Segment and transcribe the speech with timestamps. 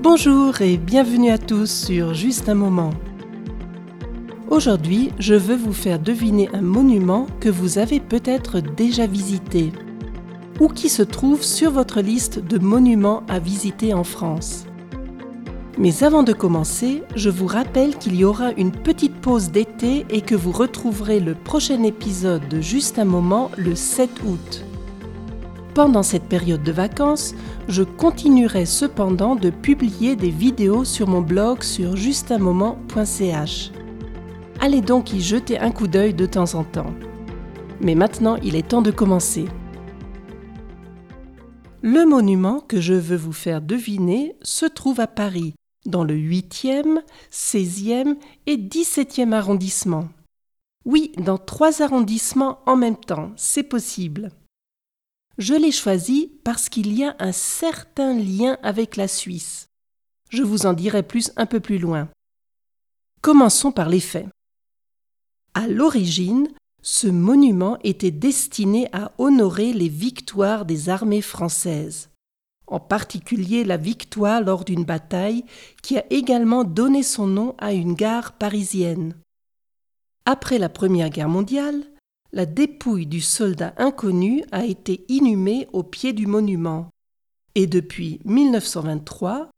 [0.00, 2.94] Bonjour et bienvenue à tous sur Juste un moment.
[4.48, 9.72] Aujourd'hui, je veux vous faire deviner un monument que vous avez peut-être déjà visité
[10.58, 14.64] ou qui se trouve sur votre liste de monuments à visiter en France.
[15.76, 20.22] Mais avant de commencer, je vous rappelle qu'il y aura une petite pause d'été et
[20.22, 24.64] que vous retrouverez le prochain épisode de Juste un moment le 7 août.
[25.78, 27.36] Pendant cette période de vacances,
[27.68, 33.70] je continuerai cependant de publier des vidéos sur mon blog sur justunmoment.ch.
[34.58, 36.92] Allez donc y jeter un coup d'œil de temps en temps.
[37.80, 39.44] Mais maintenant, il est temps de commencer.
[41.82, 45.54] Le monument que je veux vous faire deviner se trouve à Paris,
[45.86, 46.98] dans le 8e,
[47.30, 48.16] 16e
[48.48, 50.08] et 17e arrondissement.
[50.84, 54.32] Oui, dans trois arrondissements en même temps, c'est possible.
[55.38, 59.68] Je l'ai choisi parce qu'il y a un certain lien avec la Suisse.
[60.30, 62.08] Je vous en dirai plus un peu plus loin.
[63.22, 64.26] Commençons par les faits.
[65.54, 66.48] À l'origine,
[66.82, 72.10] ce monument était destiné à honorer les victoires des armées françaises,
[72.66, 75.44] en particulier la victoire lors d'une bataille
[75.82, 79.14] qui a également donné son nom à une gare parisienne.
[80.24, 81.84] Après la Première Guerre mondiale,
[82.32, 86.90] la dépouille du soldat inconnu a été inhumée au pied du monument.
[87.54, 89.50] Et depuis 1923,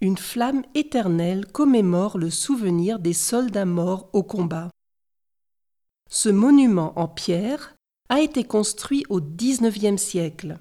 [0.00, 4.70] une flamme éternelle commémore le souvenir des soldats morts au combat.
[6.10, 7.74] Ce monument en pierre
[8.08, 10.58] a été construit au XIXe siècle.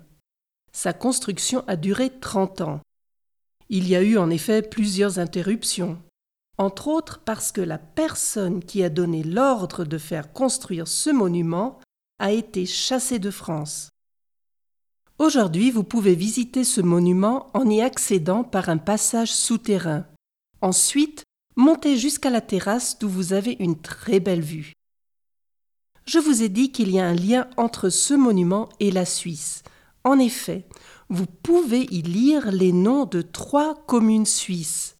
[0.71, 2.81] Sa construction a duré 30 ans.
[3.69, 6.01] Il y a eu en effet plusieurs interruptions
[6.57, 11.79] entre autres parce que la personne qui a donné l'ordre de faire construire ce monument
[12.19, 13.89] a été chassée de France.
[15.19, 20.05] Aujourd'hui, vous pouvez visiter ce monument en y accédant par un passage souterrain.
[20.61, 21.23] Ensuite,
[21.55, 24.73] montez jusqu'à la terrasse d'où vous avez une très belle vue.
[26.05, 29.63] Je vous ai dit qu'il y a un lien entre ce monument et la Suisse.
[30.03, 30.67] En effet,
[31.09, 34.97] vous pouvez y lire les noms de trois communes suisses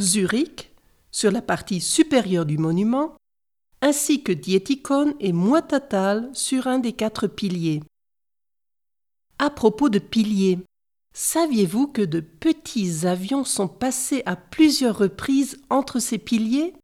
[0.00, 0.72] Zurich,
[1.10, 3.16] sur la partie supérieure du monument,
[3.80, 7.82] ainsi que Dietikon et Moitatal sur un des quatre piliers.
[9.38, 10.58] À propos de piliers,
[11.14, 16.74] saviez-vous que de petits avions sont passés à plusieurs reprises entre ces piliers?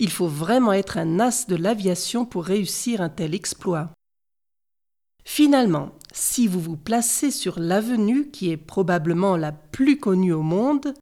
[0.00, 3.92] Il faut vraiment être un as de l'aviation pour réussir un tel exploit.
[5.24, 10.94] Finalement, si vous vous placez sur l'avenue qui est probablement la plus connue au monde,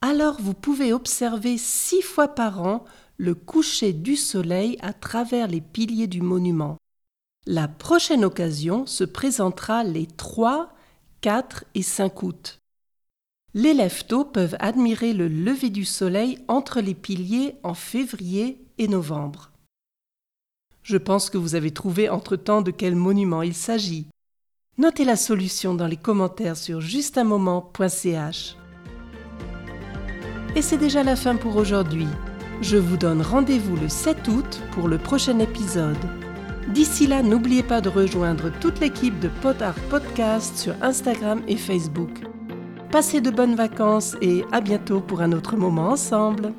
[0.00, 2.84] alors vous pouvez observer six fois par an
[3.16, 6.76] le coucher du soleil à travers les piliers du monument.
[7.46, 10.72] La prochaine occasion se présentera les 3,
[11.20, 12.60] 4 et 5 août.
[13.54, 19.50] Les lève-tôt peuvent admirer le lever du soleil entre les piliers en février et novembre.
[20.82, 24.06] Je pense que vous avez trouvé entre-temps de quel monument il s'agit.
[24.76, 28.57] Notez la solution dans les commentaires sur justunmoment.ch.
[30.56, 32.06] Et c'est déjà la fin pour aujourd'hui.
[32.60, 35.96] Je vous donne rendez-vous le 7 août pour le prochain épisode.
[36.68, 41.56] D'ici là, n'oubliez pas de rejoindre toute l'équipe de Pot Art Podcast sur Instagram et
[41.56, 42.10] Facebook.
[42.90, 46.52] Passez de bonnes vacances et à bientôt pour un autre moment ensemble.